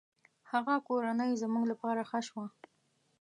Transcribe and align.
هغه 0.51 0.73
کورنۍ 0.87 1.31
زموږ 1.41 1.63
له 1.71 1.75
پاره 1.81 2.03
ښه 2.09 2.19
شوه. 2.27 2.45